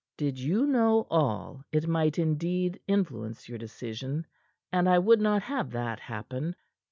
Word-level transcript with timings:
"Did 0.17 0.39
you 0.39 0.65
know 0.65 1.05
all, 1.11 1.63
it 1.71 1.87
might 1.87 2.17
indeed 2.17 2.79
influence 2.87 3.47
your 3.47 3.59
decision; 3.59 4.25
and 4.71 4.89
I 4.89 4.97
would 4.97 5.21
not 5.21 5.43
have 5.43 5.69
that 5.73 5.99
happen. 5.99 6.55